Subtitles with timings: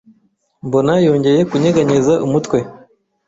[0.65, 2.57] mbona yongeye kunyeganyeza umutwe